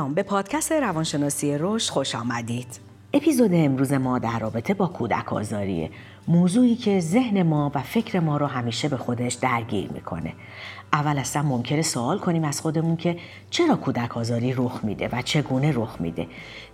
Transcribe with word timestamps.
سلام. 0.00 0.14
به 0.14 0.22
پادکست 0.22 0.72
روانشناسی 0.72 1.56
رشد 1.58 1.90
خوش 1.90 2.14
آمدید. 2.14 2.80
اپیزود 3.12 3.50
امروز 3.54 3.92
ما 3.92 4.18
در 4.18 4.38
رابطه 4.38 4.74
با 4.74 4.86
کودک 4.86 5.32
آزاریه. 5.32 5.90
موضوعی 6.28 6.76
که 6.76 7.00
ذهن 7.00 7.42
ما 7.42 7.72
و 7.74 7.82
فکر 7.82 8.20
ما 8.20 8.36
رو 8.36 8.46
همیشه 8.46 8.88
به 8.88 8.96
خودش 8.96 9.34
درگیر 9.34 9.90
می‌کنه. 9.92 10.32
اول 10.92 11.18
اصلا 11.18 11.42
ممکنه 11.42 11.82
سوال 11.82 12.18
کنیم 12.18 12.44
از 12.44 12.60
خودمون 12.60 12.96
که 12.96 13.16
چرا 13.50 13.76
کودک 13.76 14.16
آزاری 14.16 14.52
رخ 14.52 14.80
میده 14.82 15.08
و 15.12 15.22
چگونه 15.22 15.72
رخ 15.74 15.96
میده؟ 16.00 16.26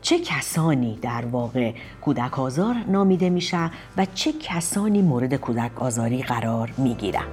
چه 0.02 0.18
کسانی 0.18 0.98
در 1.02 1.24
واقع 1.26 1.72
کودک 2.00 2.38
آزار 2.38 2.74
نامیده 2.88 3.30
میشن 3.30 3.70
و 3.96 4.06
چه 4.14 4.32
کسانی 4.32 5.02
مورد 5.02 5.34
کودک 5.34 5.82
آزاری 5.82 6.22
قرار 6.22 6.72
می‌گیرن؟ 6.78 7.26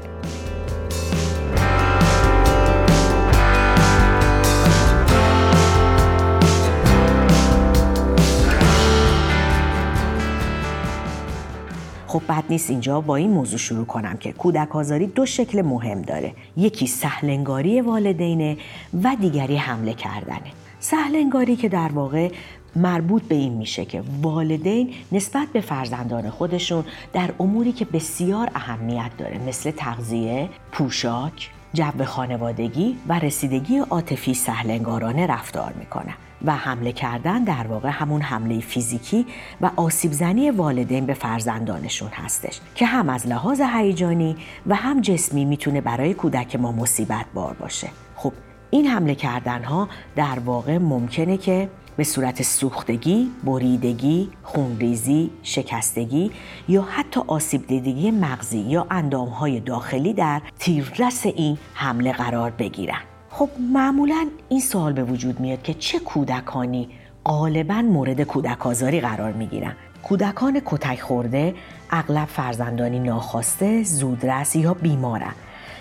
خب 12.14 12.22
بد 12.30 12.44
نیست 12.50 12.70
اینجا 12.70 13.02
با 13.02 13.16
این 13.16 13.30
موضوع 13.30 13.60
شروع 13.60 13.86
کنم 13.86 14.18
که 14.18 14.32
کودک 14.32 14.76
آزاری 14.76 15.08
دو 15.08 15.26
شکل 15.26 15.62
مهم 15.62 16.02
داره. 16.02 16.34
یکی 16.58 16.88
سهلنگاری 16.88 17.82
والدینه 17.82 18.58
و 19.04 19.16
دیگری 19.22 19.58
حمله 19.58 19.94
کردنه. 19.94 20.52
سهلنگاری 20.80 21.56
که 21.56 21.70
در 21.70 21.92
واقع 21.92 22.32
مربوط 22.76 23.24
به 23.24 23.36
این 23.36 23.54
میشه 23.54 23.86
که 23.86 24.04
والدین 24.22 24.94
نسبت 25.12 25.48
به 25.54 25.62
فرزندان 25.62 26.30
خودشون 26.30 26.84
در 27.14 27.30
اموری 27.40 27.72
که 27.72 27.86
بسیار 27.86 28.50
اهمیت 28.56 29.12
داره 29.18 29.38
مثل 29.48 29.72
تغذیه، 29.72 30.50
پوشاک، 30.72 31.50
جو 31.74 32.06
خانوادگی 32.06 32.98
و 33.08 33.20
رسیدگی 33.20 33.78
عاطفی 33.78 34.34
سهلنگارانه 34.34 35.28
رفتار 35.28 35.74
می‌کنن. 35.80 36.16
و 36.44 36.56
حمله 36.56 36.92
کردن 36.92 37.44
در 37.44 37.68
واقع 37.68 37.90
همون 37.90 38.22
حمله 38.22 38.60
فیزیکی 38.60 39.26
و 39.62 39.72
آسیب 39.76 40.12
زنی 40.12 40.52
والدین 40.52 41.06
به 41.06 41.14
فرزندانشون 41.14 42.10
هستش 42.10 42.60
که 42.76 42.86
هم 42.86 43.10
از 43.10 43.28
لحاظ 43.28 43.62
هیجانی 43.62 44.36
و 44.68 44.76
هم 44.76 45.02
جسمی 45.02 45.46
می‌تونه 45.46 45.82
برای 45.82 46.14
کودک 46.14 46.56
ما 46.56 46.72
مصیبت 46.72 47.26
بار 47.34 47.54
باشه 47.54 47.90
خب 48.16 48.34
این 48.70 48.88
حمله 48.88 49.16
کردن 49.16 49.64
ها 49.64 49.90
در 50.16 50.40
واقع 50.40 50.78
ممکنه 50.78 51.38
که 51.38 51.70
به 51.98 52.04
صورت 52.04 52.42
سوختگی، 52.42 53.32
بریدگی، 53.44 54.30
خونریزی، 54.44 55.30
شکستگی 55.44 56.32
یا 56.68 56.82
حتی 56.82 57.22
آسیب 57.28 57.68
دیدگی 57.68 58.12
مغزی 58.12 58.60
یا 58.60 58.88
اندامهای 58.92 59.60
داخلی 59.60 60.14
در 60.14 60.42
تیررس 60.60 61.26
این 61.26 61.58
حمله 61.74 62.12
قرار 62.12 62.52
بگیرن. 62.52 63.13
خب 63.36 63.50
معمولا 63.74 64.28
این 64.50 64.60
سوال 64.60 64.94
به 64.94 65.04
وجود 65.04 65.40
میاد 65.40 65.62
که 65.62 65.74
چه 65.74 66.00
کودکانی 66.00 66.90
غالبا 67.26 67.82
مورد 67.82 68.22
کودک 68.22 68.68
آزاری 68.68 69.02
قرار 69.02 69.32
می‌گیرن؟ 69.32 69.76
کودکان 70.04 70.62
کتک 70.66 71.02
خورده 71.02 71.56
اغلب 71.90 72.26
فرزندانی 72.26 73.00
ناخواسته 73.00 73.84
زودرس 73.84 74.56
یا 74.56 74.74
بیمارن 74.74 75.34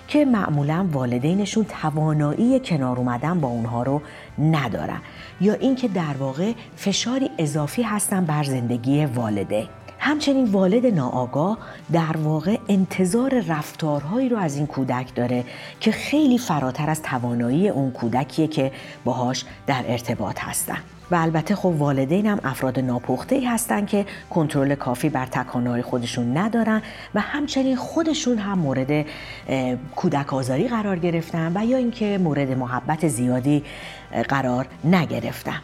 که 0.09 0.25
معمولا 0.25 0.89
والدینشون 0.93 1.65
توانایی 1.65 2.61
کنار 2.61 2.97
اومدن 2.97 3.41
با 3.41 3.49
اونها 3.49 3.83
رو 3.83 4.03
ندارن 4.39 5.01
یا 5.41 5.55
اینکه 5.55 5.89
در 5.89 6.15
واقع 6.19 6.53
فشاری 6.77 7.31
اضافی 7.39 7.83
هستن 7.83 8.25
بر 8.25 8.45
زندگی 8.45 9.07
والده. 9.07 9.69
همچنین 10.05 10.45
والد 10.45 10.87
ناآگاه 10.87 11.59
در 11.93 12.17
واقع 12.17 12.59
انتظار 12.69 13.41
رفتارهایی 13.41 14.29
رو 14.29 14.37
از 14.37 14.57
این 14.57 14.67
کودک 14.67 15.15
داره 15.15 15.45
که 15.81 15.93
خیلی 15.93 16.39
فراتر 16.39 16.91
از 16.91 17.03
توانایی 17.03 17.69
اون 17.69 17.91
کودکیه 17.91 18.47
که 18.47 18.73
باهاش 19.05 19.45
در 19.67 19.85
ارتباط 19.87 20.41
هستن. 20.41 20.79
و 21.11 21.15
البته 21.15 21.55
خب 21.55 21.67
والدین 21.67 22.27
هم 22.27 22.41
افراد 22.45 22.79
ناپخته 22.79 23.37
ای 23.37 23.45
هستن 23.45 23.87
که 23.87 24.07
کنترل 24.31 24.75
کافی 24.75 25.09
بر 25.09 25.27
تکانهای 25.27 25.83
خودشون 25.83 26.37
ندارن 26.37 26.83
و 27.15 27.21
همچنین 27.21 27.77
خودشون 27.77 28.39
هم 28.39 28.59
مورد 28.59 29.07
کودک 29.97 30.35
آزاری 30.35 30.69
قرار 30.69 30.99
گرفتن 30.99 31.53
و 31.55 31.65
یا 31.65 31.77
اینکه 31.77 32.19
مورد 32.19 32.51
محبت 32.51 33.09
زیادی 33.09 33.65
قرار 34.29 34.67
نگرفتن. 34.85 35.61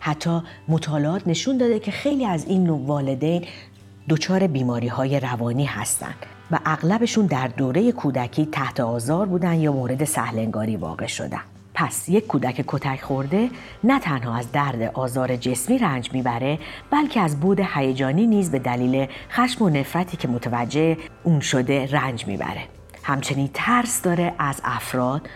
حتی 0.00 0.42
مطالعات 0.68 1.28
نشون 1.28 1.56
داده 1.56 1.78
که 1.78 1.90
خیلی 1.90 2.24
از 2.24 2.46
این 2.46 2.64
نوع 2.64 2.86
والدین 2.86 3.44
دچار 4.10 4.46
بیماری 4.46 4.88
های 4.88 5.20
روانی 5.20 5.64
هستند 5.64 6.26
و 6.50 6.58
اغلبشون 6.66 7.26
در 7.26 7.48
دوره 7.48 7.92
کودکی 7.92 8.46
تحت 8.46 8.80
آزار 8.80 9.26
بودن 9.26 9.54
یا 9.54 9.72
مورد 9.72 10.04
سهلنگاری 10.04 10.76
واقع 10.76 11.06
شدن. 11.06 11.40
پس 11.74 12.08
یک 12.08 12.26
کودک 12.26 12.64
کتک 12.66 13.00
خورده 13.02 13.50
نه 13.84 13.98
تنها 14.00 14.36
از 14.36 14.52
درد 14.52 14.82
آزار 14.82 15.36
جسمی 15.36 15.78
رنج 15.78 16.12
می‌بره 16.12 16.58
بلکه 16.90 17.20
از 17.20 17.40
بود 17.40 17.60
هیجانی 17.74 18.26
نیز 18.26 18.50
به 18.50 18.58
دلیل 18.58 19.06
خشم 19.30 19.64
و 19.64 19.68
نفرتی 19.68 20.16
که 20.16 20.28
متوجه 20.28 20.96
اون 21.24 21.40
شده 21.40 21.86
رنج 21.86 22.26
می‌بره. 22.26 22.62
همچنین 23.02 23.50
ترس 23.54 24.02
داره 24.02 24.34
از 24.38 24.60
افراد 24.64 25.28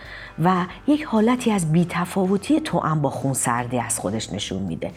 و 0.43 0.65
یک 0.87 1.03
حالتی 1.03 1.51
از 1.51 1.71
بیتفاوتی 1.71 2.59
توأم 2.59 3.01
با 3.01 3.09
خونسردی 3.09 3.79
از 3.79 3.99
خودش 3.99 4.33
نشون 4.33 4.63
میده. 4.63 4.91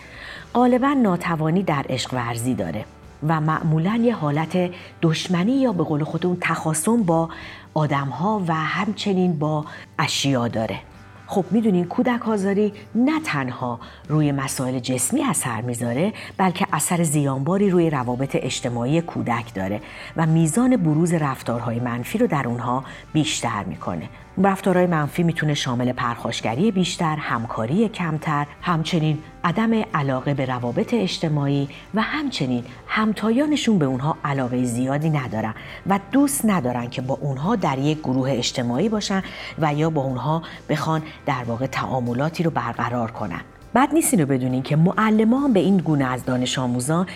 غالبا 0.54 0.92
ناتوانی 0.92 1.62
در 1.62 1.84
عشق 1.88 2.14
ورزی 2.14 2.54
داره. 2.54 2.84
و 3.28 3.40
معمولا 3.40 4.00
یه 4.02 4.14
حالت 4.14 4.70
دشمنی 5.02 5.52
یا 5.52 5.72
به 5.72 5.84
قول 5.84 6.04
خودمون 6.04 6.36
تخاصم 6.40 7.02
با 7.02 7.28
آدم 7.74 8.08
ها 8.08 8.42
و 8.48 8.54
همچنین 8.54 9.38
با 9.38 9.64
اشیا 9.98 10.48
داره. 10.48 10.80
خب 11.26 11.44
می‌دونین 11.50 11.84
کودک 11.84 12.28
آزاری 12.28 12.72
نه 12.94 13.20
تنها 13.20 13.80
روی 14.08 14.32
مسائل 14.32 14.78
جسمی 14.78 15.24
اثر 15.24 15.60
می‌ذاره 15.60 16.12
بلکه 16.36 16.66
اثر 16.72 17.02
زیانباری 17.02 17.70
روی 17.70 17.90
روابط 17.90 18.36
اجتماعی 18.40 19.00
کودک 19.00 19.54
داره 19.54 19.80
و 20.16 20.26
میزان 20.26 20.76
بروز 20.76 21.12
رفتارهای 21.12 21.80
منفی 21.80 22.18
رو 22.18 22.26
در 22.26 22.48
اونها 22.48 22.84
بیشتر 23.12 23.64
می‌کنه. 23.64 24.08
رفتارهای 24.44 24.86
منفی 24.86 25.22
می‌تونه 25.22 25.54
شامل 25.54 25.92
پرخاشگری 25.92 26.70
بیشتر، 26.70 27.16
همکاری 27.16 27.88
کمتر، 27.88 28.46
همچنین 28.62 29.18
عدم 29.44 29.70
علاقه 29.94 30.34
به 30.34 30.44
روابط 30.44 30.94
اجتماعی 30.94 31.68
و 31.94 32.02
همچنین 32.02 32.64
همتایانشون 32.86 33.78
به 33.78 33.84
اونها 33.84 34.16
علاقه 34.24 34.64
زیادی 34.64 35.10
ندارن 35.10 35.54
و 35.86 36.00
دوست 36.12 36.44
ندارن 36.44 36.90
که 36.90 37.02
با 37.02 37.18
اونها 37.20 37.56
در 37.56 37.78
یک 37.78 37.98
گروه 37.98 38.30
اجتماعی 38.30 38.88
باشن 38.88 39.22
و 39.58 39.74
یا 39.74 39.90
با 39.90 40.02
اونها 40.02 40.42
بخوان 40.68 41.02
در 41.26 41.44
واقع 41.44 41.66
تعاملاتی 41.66 42.42
رو 42.42 42.50
برقرار 42.50 43.10
کنن. 43.10 43.40
بد 43.78 43.94
نیست 43.94 44.14
اینو 44.14 44.26
بدونین 44.26 44.62
که 44.62 44.76
معلمان 44.76 45.52
به 45.52 45.60
این 45.60 45.76
گونه 45.76 46.04
از 46.04 46.24
دانش 46.24 46.58
آموزان 46.58 47.06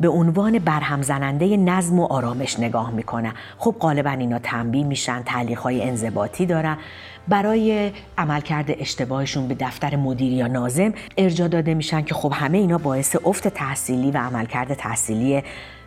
به 0.00 0.08
عنوان 0.08 0.58
برهم 0.58 1.02
زننده 1.02 1.56
نظم 1.56 1.98
و 1.98 2.04
آرامش 2.04 2.60
نگاه 2.60 2.90
می‌کنن. 2.90 3.32
خب 3.58 3.74
غالبا 3.80 4.10
اینا 4.10 4.38
تنبیه 4.38 4.84
میشن 4.84 5.22
تعلیق 5.22 5.58
های 5.58 5.82
انضباطی 5.82 6.46
دارن. 6.46 6.76
برای 7.28 7.92
عملکرد 8.18 8.66
اشتباهشون 8.68 9.48
به 9.48 9.56
دفتر 9.60 9.96
مدیر 9.96 10.32
یا 10.32 10.46
نازم 10.46 10.92
ارجا 11.16 11.48
داده 11.48 11.74
میشن 11.74 12.02
که 12.02 12.14
خب 12.14 12.32
همه 12.34 12.58
اینا 12.58 12.78
باعث 12.78 13.16
افت 13.24 13.48
تحصیلی 13.48 14.10
و 14.10 14.18
عملکرد 14.18 14.74
تحصیلی 14.74 15.42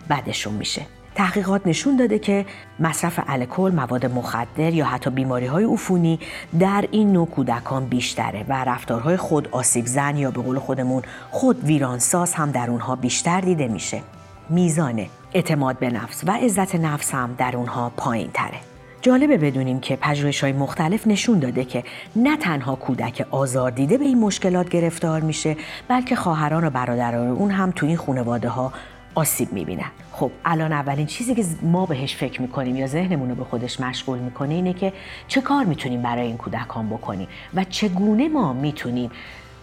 بدشون 0.09 0.53
میشه. 0.53 0.81
تحقیقات 1.15 1.67
نشون 1.67 1.95
داده 1.95 2.19
که 2.19 2.45
مصرف 2.79 3.19
الکل، 3.27 3.71
مواد 3.71 4.05
مخدر 4.05 4.73
یا 4.73 4.85
حتی 4.85 5.09
بیماری 5.09 5.45
های 5.45 5.65
عفونی 5.65 6.19
در 6.59 6.85
این 6.91 7.11
نوع 7.11 7.27
کودکان 7.27 7.85
بیشتره 7.85 8.45
و 8.49 8.63
رفتارهای 8.63 9.17
خود 9.17 9.47
آسیب 9.51 9.85
زن 9.85 10.17
یا 10.17 10.31
به 10.31 10.41
قول 10.41 10.59
خودمون 10.59 11.03
خود 11.31 11.63
ویرانساز 11.63 12.33
هم 12.33 12.51
در 12.51 12.69
اونها 12.69 12.95
بیشتر 12.95 13.41
دیده 13.41 13.67
میشه. 13.67 14.01
میزان 14.49 15.05
اعتماد 15.33 15.79
به 15.79 15.89
نفس 15.89 16.23
و 16.27 16.31
عزت 16.31 16.75
نفس 16.75 17.13
هم 17.13 17.35
در 17.37 17.57
اونها 17.57 17.91
پایین 17.97 18.29
تره. 18.33 18.57
جالبه 19.01 19.37
بدونیم 19.37 19.79
که 19.79 19.95
پژوهش 19.95 20.43
های 20.43 20.53
مختلف 20.53 21.07
نشون 21.07 21.39
داده 21.39 21.65
که 21.65 21.83
نه 22.15 22.37
تنها 22.37 22.75
کودک 22.75 23.27
آزار 23.31 23.71
دیده 23.71 23.97
به 23.97 24.05
این 24.05 24.19
مشکلات 24.19 24.69
گرفتار 24.69 25.21
میشه 25.21 25.57
بلکه 25.87 26.15
خواهران 26.15 26.65
و 26.65 26.69
برادران 26.69 27.27
اون 27.27 27.51
هم 27.51 27.71
تو 27.71 27.85
این 27.85 27.97
خانواده 27.97 28.49
ها 28.49 28.73
آسیب 29.15 29.53
می‌بینن 29.53 29.91
خب 30.11 30.31
الان 30.45 30.71
اولین 30.71 31.05
چیزی 31.05 31.35
که 31.35 31.45
ما 31.61 31.85
بهش 31.85 32.15
فکر 32.15 32.41
می‌کنیم 32.41 32.75
یا 32.75 32.87
ذهنمون 32.87 33.29
رو 33.29 33.35
به 33.35 33.43
خودش 33.43 33.79
مشغول 33.79 34.19
می‌کنه 34.19 34.53
اینه 34.53 34.73
که 34.73 34.93
چه 35.27 35.41
کار 35.41 35.65
می‌تونیم 35.65 36.01
برای 36.01 36.27
این 36.27 36.37
کودکان 36.37 36.89
بکنیم 36.89 37.27
و 37.53 37.63
چگونه 37.63 38.29
ما 38.29 38.53
می‌تونیم 38.53 39.11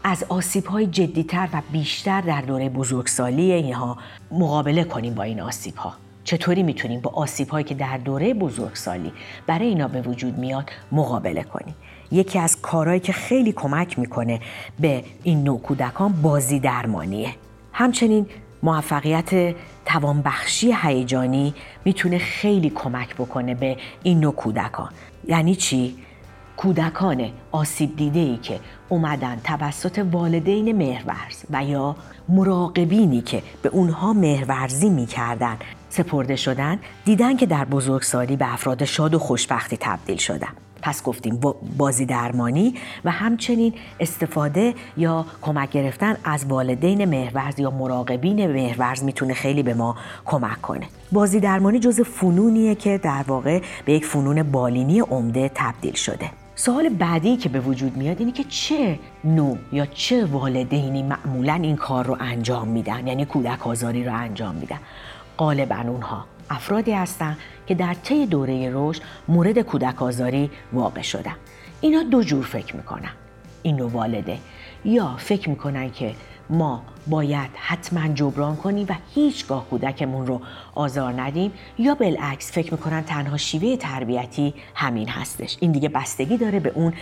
از 0.05 0.25
آسیب 0.29 0.67
های 0.67 0.87
جدیتر 0.87 1.49
و 1.53 1.63
بیشتر 1.73 2.21
در 2.21 2.41
دوره 2.41 2.69
بزرگسالی 2.69 3.53
اینها 3.53 3.99
مقابله 4.31 4.85
کنیم 4.85 5.15
با 5.15 5.23
این 5.23 5.41
آسیب 5.41 5.77
ها 5.77 5.93
چطوری 6.25 6.63
می‌تونیم 6.63 7.01
با 7.01 7.11
آسیب 7.11 7.49
هایی 7.49 7.65
که 7.65 7.75
در 7.75 7.97
دوره 7.97 8.35
بزرگسالی 8.35 9.13
برای 9.47 9.67
اینا 9.67 9.89
به 9.89 10.03
وجود 10.03 10.39
میاد 10.39 10.71
مقابله 10.93 11.43
کنیم؟ 11.43 11.75
یکی 12.13 12.39
از 12.39 12.61
کارهایی 12.61 13.01
که 13.01 13.13
خیلی 13.13 13.53
کمک 13.53 13.99
می‌کنه 13.99 14.41
به 14.81 15.05
این 15.23 15.45
نوع 15.45 15.61
کودکان 15.61 16.13
بازی 16.13 16.61
درمانیه 16.61 17.35
همچنین 17.73 18.27
موفقیت 18.63 19.57
توانبخشی 19.87 20.75
هیجانی 20.83 21.55
می‌تونه 21.85 22.19
خیلی 22.19 22.71
کمک 22.71 23.15
بکنه 23.15 23.55
به 23.55 23.77
این 24.03 24.21
نوع 24.21 24.35
کودکان. 24.35 24.91
یعنی 25.29 25.55
چی؟ 25.55 25.97
کودکان 26.57 27.31
آسیب 27.53 27.97
دیده 27.97 28.21
ای 28.21 28.37
که 28.37 28.61
اومدن 28.89 29.41
توسط 29.45 30.07
والدین 30.13 30.77
مهرورز 30.77 31.45
و 31.51 31.65
یا 31.65 31.97
مراقبینی 32.29 33.21
که 33.21 33.43
به 33.63 33.69
اونها 33.69 34.13
مهرورزی 34.13 34.91
می‌کردن 34.91 35.57
سپرده 35.89 36.37
شدن 36.37 36.79
دیدن 37.05 37.37
که 37.37 37.47
در 37.47 37.65
بزرگسالی 37.65 38.37
به 38.37 38.53
افراد 38.53 38.85
شاد 38.85 39.15
و 39.15 39.19
خوشبختی 39.19 39.77
تبدیل 39.81 40.17
شدن. 40.17 40.53
پس 40.83 41.03
گفتیم 41.03 41.41
بازی 41.79 42.07
درمانی 42.07 42.75
و 43.05 43.11
همچنین 43.11 43.75
استفاده 44.01 44.75
یا 44.97 45.27
کمک 45.43 45.71
گرفتن 45.71 46.17
از 46.25 46.45
والدین 46.45 47.05
مهورز 47.05 47.59
یا 47.59 47.71
مراقبین 47.71 48.47
مهورز 48.47 49.05
می‌تونه 49.05 49.35
خیلی 49.35 49.63
به 49.63 49.75
ما 49.75 49.97
کمک 50.25 50.61
کنه. 50.63 50.87
بازی 51.13 51.41
درمانی 51.41 51.79
جز 51.79 52.01
فنونیه 52.01 52.75
که 52.75 52.99
در 52.99 53.25
واقع 53.29 53.63
به 53.85 53.93
یک 53.93 54.05
فنون 54.05 54.43
بالینی 54.43 55.01
عمده 55.01 55.51
تبدیل 55.55 55.95
شده. 55.95 56.31
سوال 56.55 56.89
بعدی 56.89 57.37
که 57.37 57.49
به 57.49 57.61
وجود 57.61 57.97
میاد 57.97 58.19
اینه 58.19 58.33
که 58.33 58.45
چه 58.45 58.99
نوع 59.25 59.59
یا 59.73 59.87
چه 59.87 60.25
والدینی 60.25 61.03
معمولا 61.03 61.55
این 61.55 61.77
کار 61.77 62.07
رو 62.07 62.17
انجام 62.21 62.69
میدن؟ 62.69 63.07
یعنی 63.07 63.25
کودک 63.25 63.67
آزاری 63.67 64.05
رو 64.05 64.15
انجام 64.15 64.55
میدن. 64.55 64.79
غالبا 65.39 65.77
اونها 65.77 66.25
افرادی 66.51 66.93
هستند 66.93 67.37
که 67.67 67.75
در 67.75 67.95
طی 67.95 68.27
دوره 68.27 68.71
رشد 68.73 69.03
مورد 69.29 69.59
کودک 69.59 70.03
آزاری 70.03 70.51
واقع 70.73 71.03
شدن. 71.03 71.37
اینا 71.81 72.03
دو 72.03 72.23
جور 72.23 72.45
فکر 72.45 72.77
می‌کنن. 72.77 73.11
این 73.63 73.77
نوع 73.77 73.91
والده 73.91 74.39
یا 74.85 75.17
فکر 75.19 75.51
می‌کنن 75.51 75.91
که 75.91 76.15
ما 76.51 76.83
باید 77.07 77.51
حتما 77.55 78.09
جبران 78.09 78.57
کنیم 78.57 78.87
و 78.89 78.95
هیچگاه 79.15 79.67
کودکمون 79.71 80.27
رو 80.27 80.41
آزار 80.75 81.21
ندیم 81.21 81.53
یا 81.79 81.95
بالعکس 81.95 82.53
فکر 82.53 82.75
می‌کنن 82.75 83.03
تنها 83.03 83.37
شیوه 83.37 83.77
تربیتی 83.77 84.55
همین 84.75 85.09
هستش. 85.09 85.57
این 85.61 85.73
دیگه 85.73 85.89
بستگی 85.89 86.37
داره 86.37 86.61
به 86.61 86.73
اون 86.75 86.93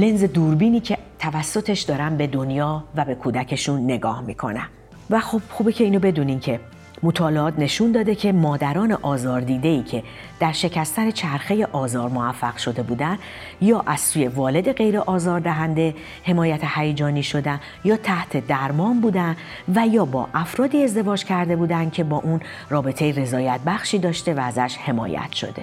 لنز 0.00 0.24
دوربینی 0.24 0.80
که 0.80 0.98
توسطش 1.18 1.80
دارن 1.80 2.16
به 2.16 2.26
دنیا 2.26 2.84
و 2.96 3.04
به 3.04 3.14
کودکشون 3.14 3.84
نگاه 3.84 4.20
می‌کنن. 4.20 4.66
و 5.10 5.20
خب 5.20 5.40
خوبه 5.50 5.72
که 5.72 5.84
اینو 5.84 5.98
بدونین 5.98 6.40
که 6.40 6.60
مطالعات 7.02 7.58
نشون 7.58 7.92
داده 7.92 8.14
که 8.14 8.32
مادران 8.32 8.92
آزار 8.92 9.44
ای 9.48 9.82
که 9.82 10.02
در 10.40 10.52
شکستن 10.52 11.10
چرخه 11.10 11.68
آزار 11.72 12.08
موفق 12.08 12.56
شده 12.56 12.82
بودند 12.82 13.18
یا 13.60 13.82
از 13.86 14.00
سوی 14.00 14.28
والد 14.28 14.72
غیر 14.72 14.98
آزار 14.98 15.40
دهنده 15.40 15.94
حمایت 16.24 16.60
هیجانی 16.64 17.22
شدن 17.22 17.60
یا 17.84 17.96
تحت 17.96 18.46
درمان 18.46 19.00
بودن 19.00 19.36
و 19.74 19.86
یا 19.86 20.04
با 20.04 20.28
افرادی 20.34 20.84
ازدواج 20.84 21.24
کرده 21.24 21.56
بودند 21.56 21.92
که 21.92 22.04
با 22.04 22.16
اون 22.16 22.40
رابطه 22.70 23.12
رضایت 23.12 23.60
بخشی 23.66 23.98
داشته 23.98 24.34
و 24.34 24.40
ازش 24.40 24.76
حمایت 24.76 25.32
شده. 25.32 25.62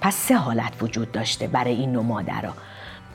پس 0.00 0.14
سه 0.14 0.36
حالت 0.36 0.72
وجود 0.82 1.12
داشته 1.12 1.46
برای 1.46 1.74
این 1.74 1.92
نوع 1.92 2.04
مادرها 2.04 2.52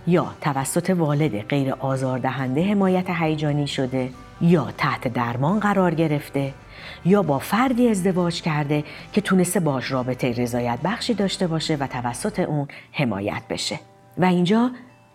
یا 0.07 0.33
توسط 0.41 0.89
والد 0.89 1.47
غیر 1.47 1.73
آزاردهنده 1.73 2.63
حمایت 2.71 3.09
هیجانی 3.09 3.67
شده 3.67 4.09
یا 4.41 4.67
تحت 4.77 5.07
درمان 5.07 5.59
قرار 5.59 5.93
گرفته 5.93 6.53
یا 7.05 7.23
با 7.23 7.39
فردی 7.39 7.89
ازدواج 7.89 8.41
کرده 8.41 8.83
که 9.13 9.21
تونسته 9.21 9.59
باش 9.59 9.91
رابطه 9.91 10.31
رضایت 10.31 10.79
بخشی 10.83 11.13
داشته 11.13 11.47
باشه 11.47 11.75
و 11.75 11.87
توسط 11.87 12.39
اون 12.39 12.67
حمایت 12.91 13.41
بشه. 13.49 13.79
و 14.17 14.25
اینجا 14.25 14.71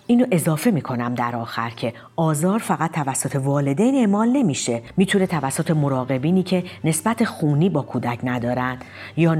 اینو 0.06 0.26
اضافه 0.30 0.70
می‌کنم 0.70 1.14
در 1.14 1.36
آخر 1.36 1.70
که 1.70 1.92
آزار 2.16 2.58
فقط 2.58 2.92
توسط 2.92 3.36
والدین 3.36 3.94
اعمال 3.94 4.28
نمیشه. 4.28 4.82
می‌تونه 4.96 5.26
توسط 5.26 5.70
مراقبینی 5.70 6.42
که 6.42 6.64
نسبت 6.84 7.24
خونی 7.24 7.70
با 7.70 7.82
کودک 7.82 8.18
ندارن 8.24 8.78
یا 9.16 9.34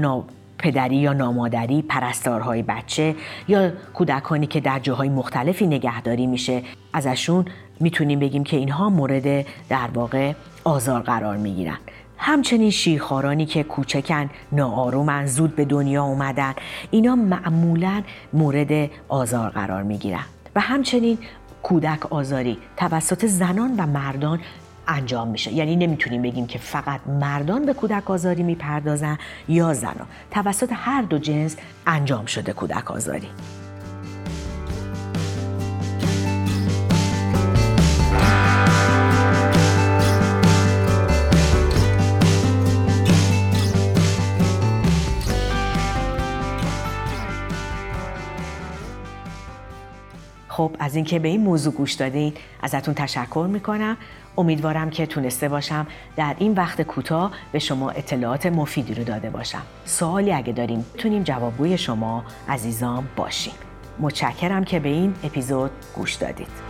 پدری 0.59 0.95
یا 0.95 1.13
نامادری 1.13 1.81
پرستارهای 1.81 2.63
بچه 2.63 3.15
یا 3.47 3.69
کودکانی 3.93 4.47
که 4.47 4.59
در 4.59 4.79
جاهای 4.79 5.09
مختلفی 5.09 5.67
نگهداری 5.67 6.27
میشه. 6.27 6.63
ازشون 6.93 7.45
می‌تونیم 7.79 8.19
بگیم 8.19 8.43
که 8.43 8.57
اینها 8.57 8.89
مورد 8.89 9.45
در 9.69 9.89
واقع 9.93 10.33
آزار 10.63 11.01
قرار 11.01 11.37
می‌گیرن. 11.37 11.77
همچنین 12.17 12.69
شیرخوارانی 12.69 13.45
که 13.45 13.63
کوچکن 13.63 14.29
ناآرومن 14.51 15.27
زود 15.27 15.55
به 15.55 15.65
دنیا 15.65 16.03
اومدن 16.03 16.53
اینا 16.91 17.15
معمولا 17.15 18.03
مورد 18.33 18.89
آزار 19.07 19.49
قرار 19.49 19.83
می‌گیرن. 19.83 20.25
و 20.55 20.59
همچنین 20.59 21.17
کودک 21.63 22.13
آزاری 22.13 22.57
توسط 22.77 23.25
زنان 23.25 23.75
و 23.77 23.85
مردان 23.85 24.39
انجام 24.89 25.27
میشه. 25.27 25.53
یعنی 25.53 25.75
نمی‌تونیم 25.75 26.21
بگیم 26.21 26.47
که 26.47 26.59
فقط 26.59 27.07
مردان 27.07 27.65
به 27.65 27.73
کودک 27.73 28.11
آزاری 28.11 28.43
می‌پردازن 28.43 29.17
یا 29.47 29.73
زنان. 29.73 30.07
توسط 30.31 30.69
هر 30.73 31.01
دو 31.01 31.17
جنس 31.17 31.55
انجام 31.87 32.25
شده 32.25 32.53
کودک 32.53 32.91
آزاری. 32.91 33.27
خب 50.59 50.75
از 50.79 50.95
اینکه 50.95 51.19
به 51.19 51.27
این 51.27 51.41
موضوع 51.41 51.73
گوش 51.73 51.93
دادین 51.93 52.33
ازتون 52.61 52.93
تشکر 52.93 53.47
می‌کنم. 53.51 53.97
امیدوارم 54.37 54.89
که 54.89 55.05
تونسته 55.05 55.49
باشم 55.49 55.87
در 56.15 56.35
این 56.39 56.53
وقت 56.53 56.81
کوتاه 56.81 57.31
به 57.51 57.59
شما 57.59 57.89
اطلاعات 57.89 58.45
مفیدی 58.45 58.93
رو 58.93 59.03
داده 59.03 59.29
باشم. 59.29 59.61
سوالی 59.85 60.33
اگه 60.33 60.53
داریم 60.53 60.85
می‌تونیم 60.93 61.23
جوابگوی 61.23 61.77
شما 61.77 62.23
عزیزان 62.49 63.07
باشیم. 63.15 63.53
متشکرم 63.99 64.63
که 64.63 64.79
به 64.79 64.89
این 64.89 65.13
اپیزود 65.23 65.71
گوش 65.95 66.13
دادید. 66.13 66.68